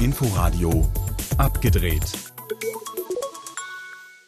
[0.00, 0.90] Inforadio
[1.38, 2.02] abgedreht.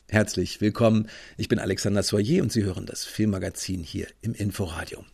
[0.08, 1.08] Herzlich willkommen.
[1.36, 5.04] Ich bin Alexander Soyer und Sie hören das Filmmagazin hier im Inforadio.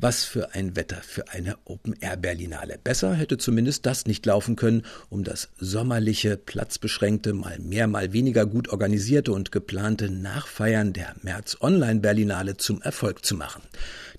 [0.00, 2.78] Was für ein Wetter für eine Open-Air-Berlinale.
[2.78, 8.46] Besser hätte zumindest das nicht laufen können, um das sommerliche, platzbeschränkte, mal mehr, mal weniger
[8.46, 13.62] gut organisierte und geplante Nachfeiern der März-Online-Berlinale zum Erfolg zu machen.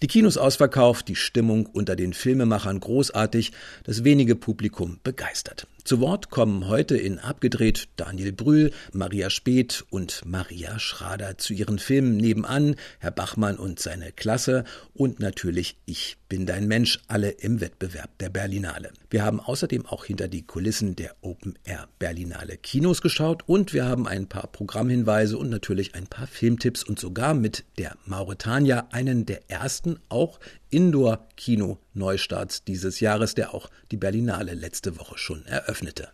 [0.01, 3.53] Die Kinos ausverkauft, die Stimmung unter den Filmemachern großartig,
[3.85, 5.65] das wenige Publikum begeistert.
[5.89, 11.79] Zu Wort kommen heute in Abgedreht Daniel Brühl, Maria Speth und Maria Schrader zu ihren
[11.79, 17.59] Filmen nebenan, Herr Bachmann und seine Klasse und natürlich Ich bin dein Mensch, alle im
[17.59, 18.91] Wettbewerb der Berlinale.
[19.09, 23.85] Wir haben außerdem auch hinter die Kulissen der Open Air Berlinale Kinos geschaut und wir
[23.85, 29.25] haben ein paar Programmhinweise und natürlich ein paar Filmtipps und sogar mit der Mauretania einen
[29.25, 36.09] der ersten auch Indoor-Kino-Neustarts dieses Jahres, der auch die Berlinale letzte Woche schon eröffnete.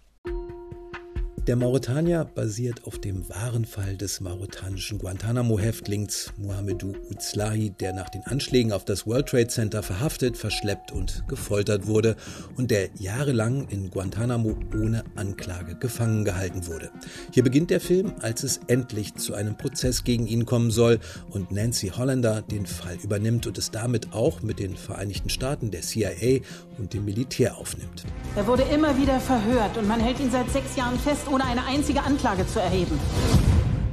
[1.48, 8.24] Der Mauretanier basiert auf dem wahren Fall des mauretanischen Guantanamo-Häftlings Mohamedou Uzlahi, der nach den
[8.24, 12.16] Anschlägen auf das World Trade Center verhaftet, verschleppt und gefoltert wurde
[12.58, 16.90] und der jahrelang in Guantanamo ohne Anklage gefangen gehalten wurde.
[17.32, 21.52] Hier beginnt der Film, als es endlich zu einem Prozess gegen ihn kommen soll und
[21.52, 26.42] Nancy Hollander den Fall übernimmt und es damit auch mit den Vereinigten Staaten, der CIA
[26.78, 28.04] und dem Militär aufnimmt.
[28.36, 31.66] Er wurde immer wieder verhört und man hält ihn seit sechs Jahren fest, ohne eine
[31.66, 33.00] einzige Anklage zu erheben.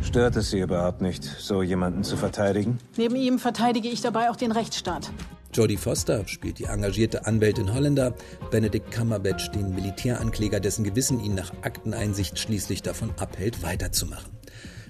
[0.02, 2.78] Stört es Sie überhaupt nicht, so jemanden zu verteidigen?
[2.97, 5.11] Neben ihm verteidige ich dabei auch den Rechtsstaat.
[5.55, 8.14] Jodie Foster spielt die engagierte Anwältin Holländer,
[8.50, 14.31] Benedict Cumberbatch den Militärankläger, dessen Gewissen ihn nach Akteneinsicht schließlich davon abhält, weiterzumachen.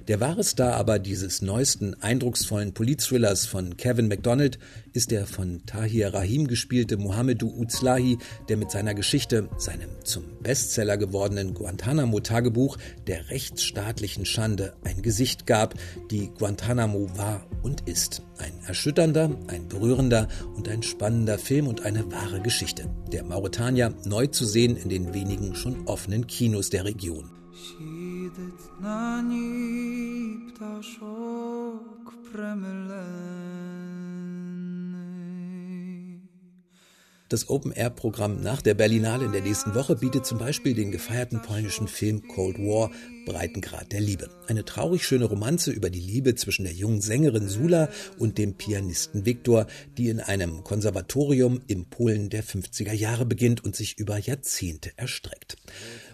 [0.08, 4.58] Der wahre Star aber dieses neuesten, eindrucksvollen Politthrillers von Kevin MacDonald
[4.92, 10.96] ist der von Tahir Rahim gespielte Mohamedou Uzlahi, der mit seiner Geschichte, seinem zum Bestseller
[10.96, 15.74] gewordenen Guantanamo-Tagebuch der rechtsstaatlichen Schande ein Gesicht gab,
[16.10, 18.22] die Guantanamo war und ist.
[18.38, 20.26] Ein erschütternder, ein berührender
[20.56, 22.90] und ein spannender Film und eine wahre Geschichte.
[23.12, 27.30] Der Mauretanier neu zu sehen in den wenigen schon offenen Kinos der Region
[28.82, 33.42] na niej ptaszok premyleny.
[37.32, 41.88] Das Open-Air-Programm nach der Berlinale in der nächsten Woche bietet zum Beispiel den gefeierten polnischen
[41.88, 42.90] Film Cold War
[43.24, 44.28] Breitengrad der Liebe.
[44.48, 47.88] Eine traurig schöne Romanze über die Liebe zwischen der jungen Sängerin Sula
[48.18, 49.66] und dem Pianisten Viktor,
[49.96, 55.56] die in einem Konservatorium im Polen der 50er Jahre beginnt und sich über Jahrzehnte erstreckt.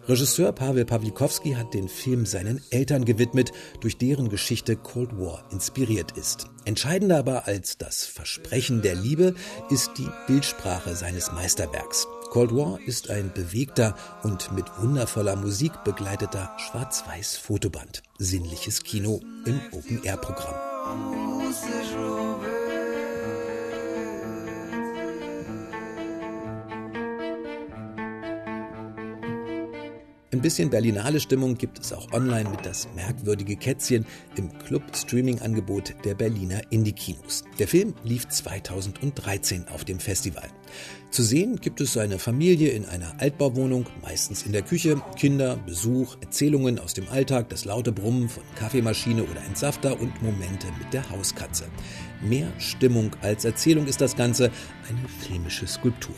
[0.08, 6.12] Regisseur Pavel Pawlikowski hat den Film seinen Eltern gewidmet, durch deren Geschichte Cold War inspiriert
[6.12, 6.46] ist.
[6.64, 9.34] Entscheidender aber als das Versprechen der Liebe
[9.68, 12.06] ist die Bildsprache seines Meisterwerks.
[12.30, 18.02] Cold War ist ein bewegter und mit wundervoller Musik begleiteter Schwarz-Weiß-Fotoband.
[18.16, 20.54] Sinnliches Kino im Open-Air-Programm.
[30.38, 34.06] Ein bisschen Berlinale Stimmung gibt es auch online mit das merkwürdige Kätzchen
[34.36, 37.42] im Club-Streaming-Angebot der Berliner Indie-Kinos.
[37.58, 40.48] Der Film lief 2013 auf dem Festival.
[41.10, 46.16] Zu sehen gibt es eine Familie in einer Altbauwohnung, meistens in der Küche, Kinder, Besuch,
[46.20, 51.10] Erzählungen aus dem Alltag, das laute Brummen von Kaffeemaschine oder Entsafter und Momente mit der
[51.10, 51.64] Hauskatze.
[52.22, 54.52] Mehr Stimmung als Erzählung ist das Ganze
[54.88, 56.14] eine filmische Skulptur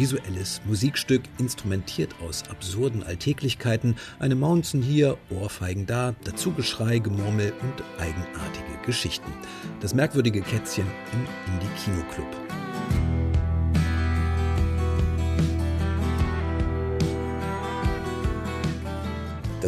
[0.00, 7.84] visuelles Musikstück, instrumentiert aus absurden Alltäglichkeiten, eine Mountain hier, Ohrfeigen da, dazu Geschrei, Gemurmel und
[8.00, 9.30] eigenartige Geschichten.
[9.80, 13.19] Das merkwürdige Kätzchen im Indie-Kinoclub.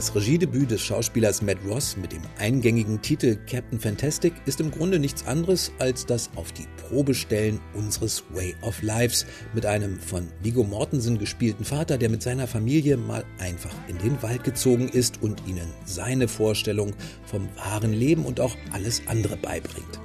[0.02, 4.98] Das Regiedebüt des Schauspielers Matt Ross mit dem eingängigen Titel Captain Fantastic ist im Grunde
[4.98, 9.24] nichts anderes als das auf die Probe stellen unseres Way of Lives
[9.54, 14.20] mit einem von Viggo Mortensen gespielten Vater, der mit seiner Familie mal einfach in den
[14.24, 16.94] Wald gezogen ist und ihnen seine Vorstellung
[17.24, 20.01] vom wahren Leben und auch alles andere beibringt.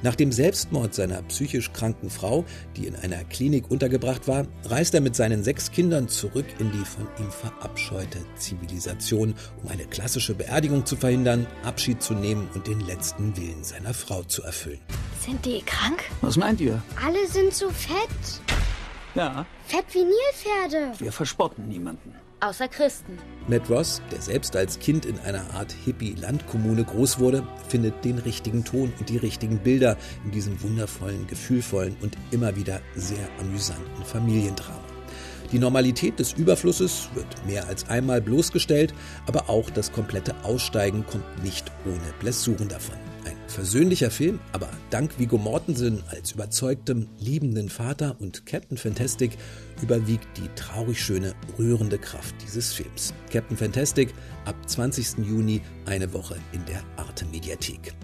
[0.00, 2.44] Nach dem Selbstmord seiner psychisch kranken Frau,
[2.76, 6.84] die in einer Klinik untergebracht war, reist er mit seinen sechs Kindern zurück in die
[6.84, 12.80] von ihm verabscheute Zivilisation, um eine klassische Beerdigung zu verhindern, Abschied zu nehmen und den
[12.80, 14.80] letzten Willen seiner Frau zu erfüllen.
[15.20, 16.04] Sind die krank?
[16.20, 16.80] Was meint ihr?
[17.04, 18.40] Alle sind so fett.
[19.16, 19.46] Ja.
[19.66, 20.92] Fett wie Nilpferde.
[21.00, 22.14] Wir verspotten niemanden.
[22.40, 23.18] Außer Christen.
[23.48, 28.64] Matt Ross, der selbst als Kind in einer Art Hippie-Landkommune groß wurde, findet den richtigen
[28.64, 34.84] Ton und die richtigen Bilder in diesem wundervollen, gefühlvollen und immer wieder sehr amüsanten Familiendrama.
[35.50, 38.92] Die Normalität des Überflusses wird mehr als einmal bloßgestellt,
[39.26, 42.98] aber auch das komplette Aussteigen kommt nicht ohne Blessuren davon.
[43.24, 49.32] Ein versöhnlicher Film, aber dank Viggo Mortensen als überzeugtem, liebenden Vater und Captain Fantastic
[49.82, 53.14] überwiegt die traurig schöne, rührende Kraft dieses Films.
[53.32, 54.14] Captain Fantastic
[54.44, 55.26] ab 20.
[55.26, 57.94] Juni eine Woche in der Arte Mediathek.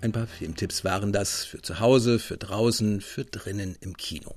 [0.00, 4.34] Ein paar Filmtipps waren das für zu Hause, für draußen, für drinnen im Kino.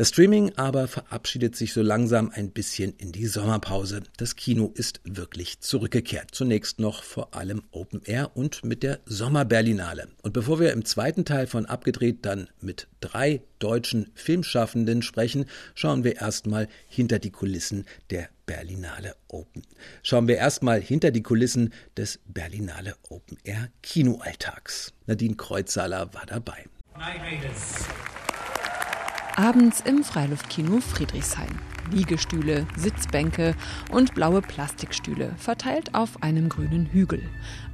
[0.00, 4.02] Das Streaming aber verabschiedet sich so langsam ein bisschen in die Sommerpause.
[4.16, 6.30] Das Kino ist wirklich zurückgekehrt.
[6.32, 10.08] Zunächst noch vor allem Open Air und mit der Sommerberlinale.
[10.22, 15.44] Und bevor wir im zweiten Teil von Abgedreht dann mit drei deutschen Filmschaffenden sprechen,
[15.74, 19.64] schauen wir erstmal hinter die Kulissen der Berlinale Open.
[20.02, 24.94] Schauen wir erstmal hinter die Kulissen des Berlinale Open Air Kinoalltags.
[25.04, 26.64] Nadine Kreuzsaler war dabei.
[26.96, 28.29] Night.
[29.36, 31.58] Abends im Freiluftkino Friedrichshain.
[31.90, 33.54] Liegestühle, Sitzbänke
[33.90, 37.22] und blaue Plastikstühle verteilt auf einem grünen Hügel.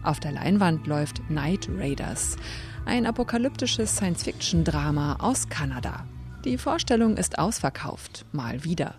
[0.02, 2.36] Auf der Leinwand läuft Night Raiders,
[2.84, 6.06] ein apokalyptisches Science-Fiction-Drama aus Kanada.
[6.44, 8.94] Die Vorstellung ist ausverkauft, mal wieder.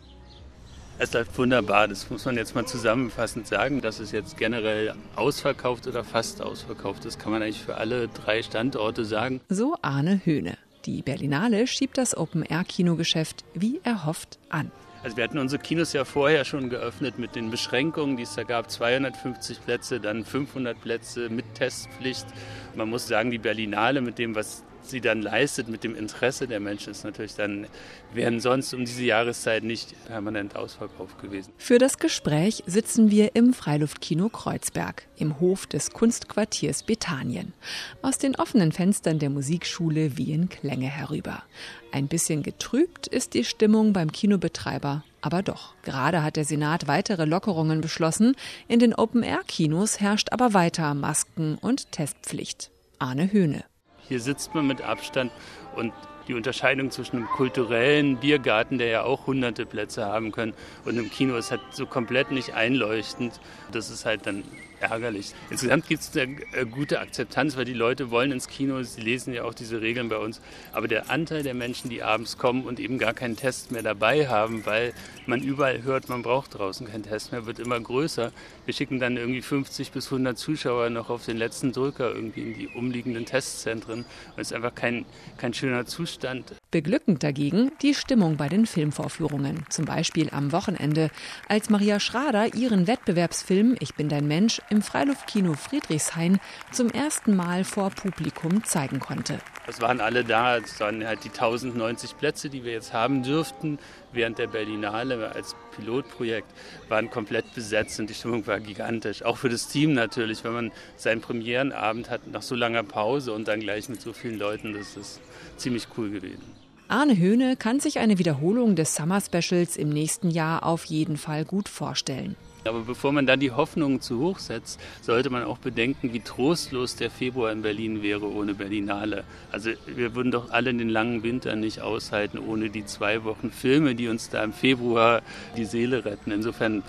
[1.00, 5.86] Es läuft wunderbar, das muss man jetzt mal zusammenfassend sagen, dass es jetzt generell ausverkauft
[5.88, 9.42] oder fast ausverkauft ist, kann man eigentlich für alle drei Standorte sagen.
[9.48, 10.58] So Arne Höhne.
[10.88, 14.72] Die Berlinale schiebt das Open-Air-Kinogeschäft wie erhofft an.
[15.04, 18.44] Also wir hatten unsere Kinos ja vorher schon geöffnet mit den Beschränkungen, die es da
[18.44, 18.72] gab.
[18.72, 22.26] 250 Plätze, dann 500 Plätze mit Testpflicht.
[22.74, 26.60] Man muss sagen, die Berlinale mit dem, was sie dann leistet mit dem Interesse der
[26.60, 27.68] Menschen, ist natürlich dann,
[28.14, 31.52] wären sonst um diese Jahreszeit nicht permanent ausverkauft gewesen.
[31.58, 37.54] Für das Gespräch sitzen wir im Freiluftkino Kreuzberg, im Hof des Kunstquartiers Bethanien.
[38.02, 41.44] Aus den offenen Fenstern der Musikschule wehen Klänge herüber.
[41.92, 45.76] Ein bisschen getrübt ist die Stimmung beim Kinobetreiber, aber doch.
[45.84, 48.36] Gerade hat der Senat weitere Lockerungen beschlossen.
[48.68, 52.72] In den Open-Air-Kinos herrscht aber weiter Masken- und Testpflicht.
[53.00, 53.64] Arne Höhne.
[54.08, 55.32] Hier sitzt man mit Abstand
[55.76, 55.94] und
[56.28, 60.54] die Unterscheidung zwischen einem kulturellen Biergarten, der ja auch hunderte Plätze haben kann,
[60.86, 63.40] und einem Kino ist halt so komplett nicht einleuchtend.
[63.72, 64.44] Das ist halt dann
[64.80, 65.34] ärgerlich.
[65.50, 69.34] Insgesamt gibt es eine äh, gute Akzeptanz, weil die Leute wollen ins Kino, sie lesen
[69.34, 70.42] ja auch diese Regeln bei uns.
[70.72, 74.28] Aber der Anteil der Menschen, die abends kommen und eben gar keinen Test mehr dabei
[74.28, 74.94] haben, weil
[75.26, 78.32] man überall hört, man braucht draußen keinen Test mehr, wird immer größer.
[78.66, 82.54] Wir schicken dann irgendwie 50 bis 100 Zuschauer noch auf den letzten Drücker irgendwie in
[82.54, 84.00] die umliegenden Testzentren.
[84.00, 85.06] Und es ist einfach kein,
[85.38, 86.54] kein schöner Zustand.
[86.70, 89.66] Beglückend dagegen die Stimmung bei den Filmvorführungen.
[89.70, 91.12] Zum Beispiel am Wochenende,
[91.48, 96.40] als Maria Schrader ihren Wettbewerbsfilm Ich bin dein Mensch im Freiluftkino Friedrichshain
[96.74, 99.40] zum ersten Mal vor Publikum zeigen konnte.
[99.66, 103.80] Es waren alle da, es waren halt die 1090 Plätze, die wir jetzt haben dürften
[104.12, 106.50] während der Berlinale als Pilotprojekt,
[106.90, 109.24] waren komplett besetzt und die Stimmung war gigantisch.
[109.24, 113.48] Auch für das Team natürlich, wenn man seinen Premierenabend hat nach so langer Pause und
[113.48, 115.22] dann gleich mit so vielen Leuten, das ist
[115.58, 116.67] ziemlich cool gewesen.
[116.90, 121.44] Arne Höhne kann sich eine Wiederholung des Summer Specials im nächsten Jahr auf jeden Fall
[121.44, 122.38] gut vorstellen.
[122.64, 126.96] Aber bevor man dann die Hoffnungen zu hoch setzt, sollte man auch bedenken, wie trostlos
[126.96, 129.26] der Februar in Berlin wäre ohne Berlinale.
[129.52, 133.94] Also wir würden doch alle den langen Winter nicht aushalten ohne die zwei Wochen Filme,
[133.94, 135.22] die uns da im Februar
[135.58, 136.32] die Seele retten.
[136.32, 136.84] Insofern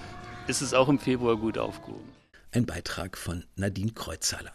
[0.46, 2.08] ist es auch im Februar gut aufgehoben.
[2.52, 4.52] Ein Beitrag von Nadine Kreuzhaler.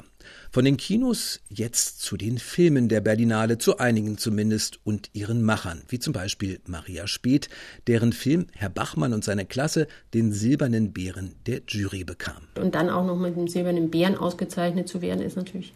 [0.51, 5.83] Von den Kinos jetzt zu den Filmen der Berlinale, zu einigen zumindest, und ihren Machern,
[5.87, 7.49] wie zum Beispiel Maria Speth,
[7.87, 12.47] deren Film Herr Bachmann und seine Klasse den Silbernen Bären der Jury bekam.
[12.59, 15.73] Und dann auch noch mit dem Silbernen Bären ausgezeichnet zu werden, ist natürlich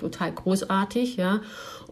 [0.00, 1.40] total großartig, ja.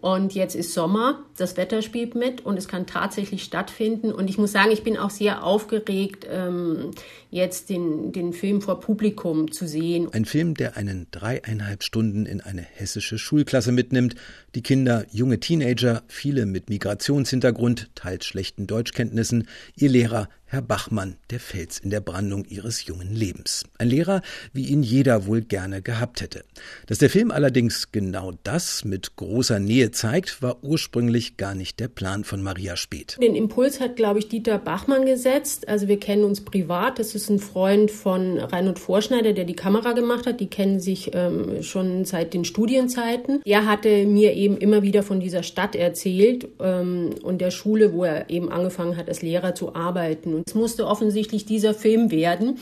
[0.01, 4.13] Und jetzt ist Sommer, das Wetter spielt mit und es kann tatsächlich stattfinden.
[4.13, 6.93] Und ich muss sagen, ich bin auch sehr aufgeregt, ähm,
[7.31, 10.09] jetzt den, den Film vor Publikum zu sehen.
[10.13, 14.15] Ein Film, der einen dreieinhalb Stunden in eine hessische Schulklasse mitnimmt.
[14.55, 21.41] Die Kinder, junge Teenager, viele mit Migrationshintergrund, teils schlechten Deutschkenntnissen, ihr Lehrer, Herr Bachmann, der
[21.41, 23.67] Fels in der Brandung ihres jungen Lebens.
[23.77, 24.23] Ein Lehrer,
[24.55, 26.43] wie ihn jeder wohl gerne gehabt hätte.
[26.87, 31.89] Dass der Film allerdings genau das mit großer Nähe zeigt, war ursprünglich gar nicht der
[31.89, 33.19] Plan von Maria Speth.
[33.21, 35.69] Den Impuls hat, glaube ich, Dieter Bachmann gesetzt.
[35.69, 36.99] Also wir kennen uns privat.
[36.99, 40.41] Das ist ein Freund von Reinhard Vorschneider, der die Kamera gemacht hat.
[40.41, 43.43] Die kennen sich ähm, schon seit den Studienzeiten.
[43.45, 48.05] Er hatte mir eben immer wieder von dieser Stadt erzählt ähm, und der Schule, wo
[48.05, 50.38] er eben angefangen hat, als Lehrer zu arbeiten.
[50.47, 52.59] Es musste offensichtlich dieser Film werden.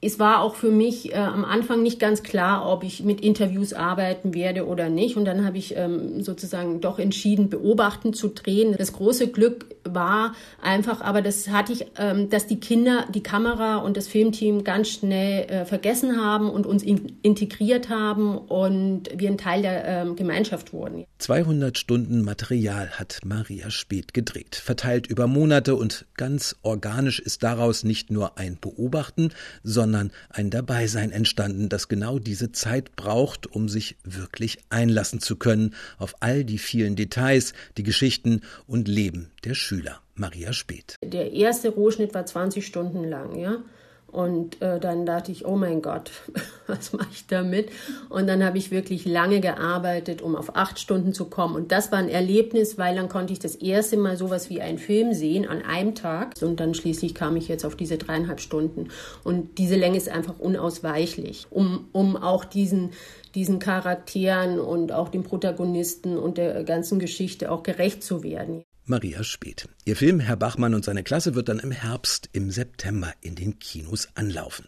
[0.00, 3.72] Es war auch für mich äh, am Anfang nicht ganz klar, ob ich mit Interviews
[3.72, 5.16] arbeiten werde oder nicht.
[5.16, 8.76] Und dann habe ich ähm, sozusagen doch entschieden, beobachten zu drehen.
[8.78, 13.78] Das große Glück war einfach, aber das hatte ich, ähm, dass die Kinder die Kamera
[13.78, 19.30] und das Filmteam ganz schnell äh, vergessen haben und uns in integriert haben und wir
[19.30, 21.04] ein Teil der ähm, Gemeinschaft wurden.
[21.18, 27.82] 200 Stunden Material hat Maria Speth gedreht, verteilt über Monate und ganz organisch ist daraus
[27.82, 29.30] nicht nur ein Beobachten,
[29.62, 35.36] sondern sondern ein Dabeisein entstanden, das genau diese Zeit braucht, um sich wirklich einlassen zu
[35.36, 40.00] können auf all die vielen Details, die Geschichten und Leben der Schüler.
[40.14, 40.96] Maria Speth.
[41.02, 43.62] Der erste Rohschnitt war 20 Stunden lang, ja.
[44.10, 46.10] Und äh, dann dachte ich, oh mein Gott,
[46.66, 47.70] was mache ich damit?
[48.08, 51.54] Und dann habe ich wirklich lange gearbeitet, um auf acht Stunden zu kommen.
[51.54, 54.78] Und das war ein Erlebnis, weil dann konnte ich das erste Mal sowas wie einen
[54.78, 56.34] Film sehen an einem Tag.
[56.40, 58.88] Und dann schließlich kam ich jetzt auf diese dreieinhalb Stunden.
[59.24, 62.90] Und diese Länge ist einfach unausweichlich, um, um auch diesen,
[63.34, 68.64] diesen Charakteren und auch den Protagonisten und der ganzen Geschichte auch gerecht zu werden.
[68.88, 69.68] Maria Speth.
[69.84, 73.58] Ihr Film Herr Bachmann und seine Klasse wird dann im Herbst, im September in den
[73.58, 74.66] Kinos anlaufen.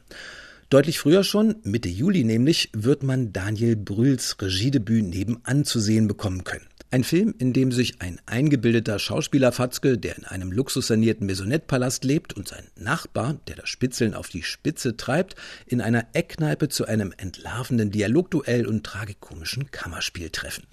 [0.68, 6.44] Deutlich früher schon, Mitte Juli nämlich, wird man Daniel Brühls Regiedebüt nebenan zu sehen bekommen
[6.44, 6.66] können.
[6.92, 12.48] Ein Film, in dem sich ein eingebildeter Schauspielerfatzke, der in einem luxussanierten Maisonette-Palast lebt, und
[12.48, 15.36] sein Nachbar, der das Spitzeln auf die Spitze treibt,
[15.66, 20.64] in einer Eckkneipe zu einem entlarvenden Dialogduell und tragikomischen Kammerspiel treffen.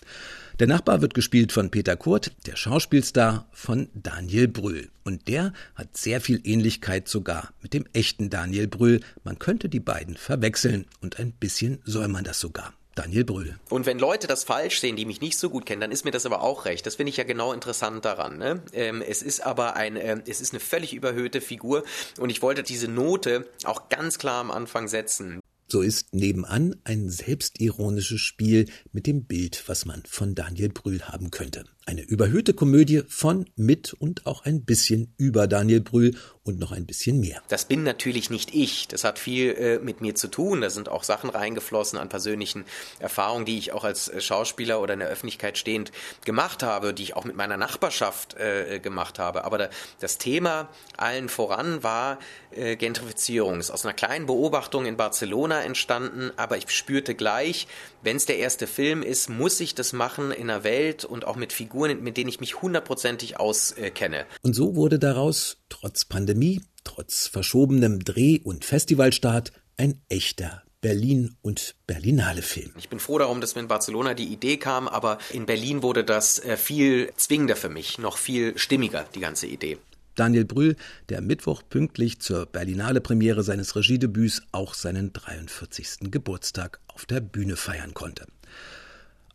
[0.59, 4.89] Der Nachbar wird gespielt von Peter Kurt, der Schauspielstar von Daniel Brühl.
[5.03, 9.01] Und der hat sehr viel Ähnlichkeit sogar mit dem echten Daniel Brühl.
[9.23, 12.73] Man könnte die beiden verwechseln und ein bisschen soll man das sogar.
[12.95, 13.59] Daniel Brühl.
[13.69, 16.11] Und wenn Leute das falsch sehen, die mich nicht so gut kennen, dann ist mir
[16.11, 16.87] das aber auch recht.
[16.87, 18.39] Das finde ich ja genau interessant daran.
[18.39, 18.63] Ne?
[18.73, 21.83] Ähm, es ist aber ein, äh, es ist eine völlig überhöhte Figur
[22.19, 25.39] und ich wollte diese Note auch ganz klar am Anfang setzen.
[25.69, 31.29] So ist nebenan ein selbstironisches Spiel mit dem Bild, was man von Daniel Brühl haben
[31.29, 31.65] könnte.
[31.87, 36.85] Eine überhöhte Komödie von, mit und auch ein bisschen über Daniel Brühl und noch ein
[36.85, 37.41] bisschen mehr.
[37.47, 38.89] Das bin natürlich nicht ich.
[38.89, 40.59] Das hat viel äh, mit mir zu tun.
[40.59, 42.65] Da sind auch Sachen reingeflossen an persönlichen
[42.99, 45.93] Erfahrungen, die ich auch als äh, Schauspieler oder in der Öffentlichkeit stehend
[46.25, 49.45] gemacht habe, die ich auch mit meiner Nachbarschaft äh, gemacht habe.
[49.45, 49.69] Aber da,
[50.01, 52.19] das Thema allen voran war
[52.51, 53.59] äh, Gentrifizierung.
[53.59, 57.67] Ist aus einer kleinen Beobachtung in Barcelona entstanden, aber ich spürte gleich,
[58.03, 61.35] wenn es der erste Film ist, muss ich das machen in einer Welt und auch
[61.35, 64.25] mit Figuren, mit denen ich mich hundertprozentig auskenne.
[64.41, 71.75] Und so wurde daraus, trotz Pandemie, trotz verschobenem Dreh- und Festivalstart, ein echter Berlin und
[71.87, 72.71] Berlinale Film.
[72.77, 76.03] Ich bin froh darum, dass mir in Barcelona die Idee kam, aber in Berlin wurde
[76.03, 79.77] das äh, viel zwingender für mich, noch viel stimmiger, die ganze Idee.
[80.15, 80.75] Daniel Brühl,
[81.09, 86.11] der Mittwoch pünktlich zur Berlinale Premiere seines Regiedebüts auch seinen 43.
[86.11, 88.25] Geburtstag auf der Bühne feiern konnte.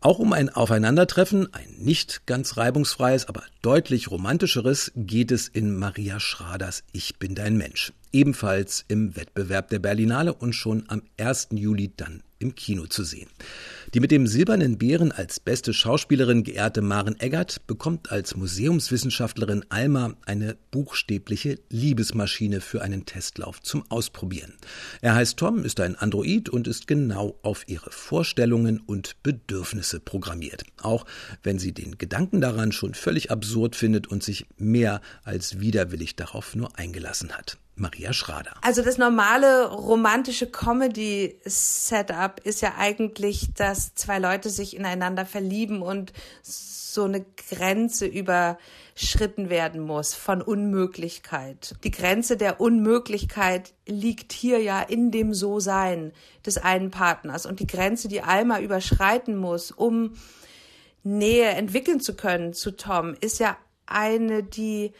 [0.03, 6.19] Auch um ein Aufeinandertreffen, ein nicht ganz reibungsfreies, aber deutlich romantischeres, geht es in Maria
[6.19, 7.93] Schraders Ich bin dein Mensch.
[8.11, 11.47] Ebenfalls im Wettbewerb der Berlinale und schon am 1.
[11.51, 13.29] Juli dann im Kino zu sehen.
[13.93, 20.15] Die mit dem Silbernen Bären als beste Schauspielerin geehrte Maren Eggert bekommt als Museumswissenschaftlerin Alma
[20.25, 24.53] eine buchstäbliche Liebesmaschine für einen Testlauf zum Ausprobieren.
[25.01, 30.63] Er heißt Tom, ist ein Android und ist genau auf ihre Vorstellungen und Bedürfnisse programmiert.
[30.81, 31.05] Auch
[31.43, 36.55] wenn sie den Gedanken daran schon völlig absurd findet und sich mehr als widerwillig darauf
[36.55, 37.57] nur eingelassen hat.
[37.75, 38.53] Maria Schrader.
[38.61, 46.13] Also das normale romantische Comedy-Setup ist ja eigentlich, dass zwei Leute sich ineinander verlieben und
[46.41, 51.75] so eine Grenze überschritten werden muss von Unmöglichkeit.
[51.83, 56.13] Die Grenze der Unmöglichkeit liegt hier ja in dem So-Sein
[56.45, 60.13] des einen Partners und die Grenze, die Alma überschreiten muss, um
[61.01, 64.93] Nähe entwickeln zu können zu Tom, ist ja eine, die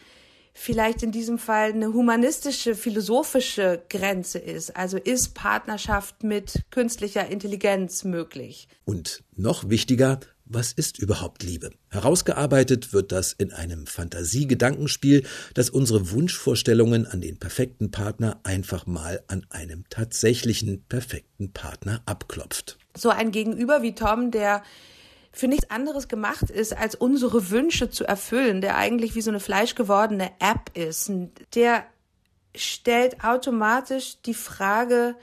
[0.54, 4.76] vielleicht in diesem Fall eine humanistische, philosophische Grenze ist.
[4.76, 8.68] Also ist Partnerschaft mit künstlicher Intelligenz möglich?
[8.84, 11.70] Und noch wichtiger, was ist überhaupt Liebe?
[11.90, 19.22] Herausgearbeitet wird das in einem Fantasiegedankenspiel, das unsere Wunschvorstellungen an den perfekten Partner einfach mal
[19.26, 22.78] an einem tatsächlichen perfekten Partner abklopft.
[22.96, 24.62] So ein Gegenüber wie Tom, der
[25.34, 29.40] für nichts anderes gemacht ist, als unsere Wünsche zu erfüllen, der eigentlich wie so eine
[29.40, 31.10] fleischgewordene App ist.
[31.54, 31.84] Der
[32.54, 35.16] stellt automatisch die Frage,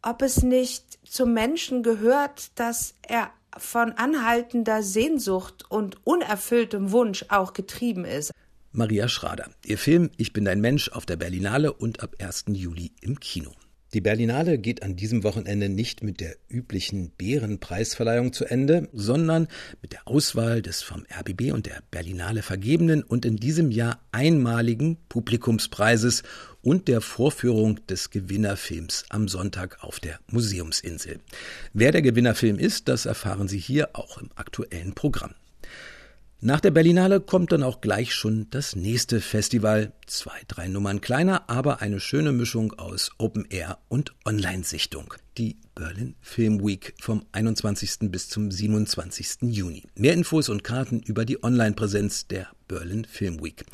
[0.00, 7.52] ob es nicht zum Menschen gehört, dass er von anhaltender Sehnsucht und unerfülltem Wunsch auch
[7.52, 8.32] getrieben ist.
[8.72, 9.50] Maria Schrader.
[9.64, 12.46] Ihr Film Ich bin dein Mensch auf der Berlinale und ab 1.
[12.52, 13.52] Juli im Kino.
[13.94, 19.48] Die Berlinale geht an diesem Wochenende nicht mit der üblichen Bärenpreisverleihung zu Ende, sondern
[19.80, 24.98] mit der Auswahl des vom RBB und der Berlinale vergebenen und in diesem Jahr einmaligen
[25.08, 26.22] Publikumspreises
[26.60, 31.20] und der Vorführung des Gewinnerfilms am Sonntag auf der Museumsinsel.
[31.72, 35.34] Wer der Gewinnerfilm ist, das erfahren Sie hier auch im aktuellen Programm.
[36.40, 39.92] Nach der Berlinale kommt dann auch gleich schon das nächste Festival.
[40.06, 45.14] Zwei, drei Nummern kleiner, aber eine schöne Mischung aus Open Air und Online-Sichtung.
[45.38, 48.10] Die Berlin Film Week vom 21.
[48.10, 49.42] bis zum 27.
[49.42, 49.84] Juni.
[49.94, 53.64] Mehr Infos und Karten über die Online-Präsenz der Berlin Film Week.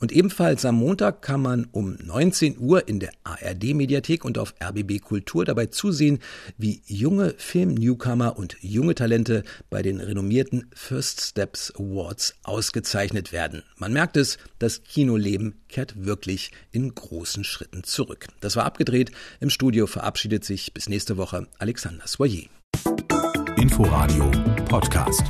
[0.00, 5.00] Und ebenfalls am Montag kann man um 19 Uhr in der ARD-Mediathek und auf RBB
[5.00, 6.18] Kultur dabei zusehen,
[6.58, 13.62] wie junge Film-Newcomer und junge Talente bei den renommierten First Steps Awards ausgezeichnet werden.
[13.76, 18.26] Man merkt es, das Kinoleben kehrt wirklich in großen Schritten zurück.
[18.40, 19.12] Das war abgedreht.
[19.38, 22.44] Im Studio verabschiedet sich bis nächste Woche Alexander Soyer.
[23.56, 24.30] Inforadio
[24.68, 25.24] Podcast.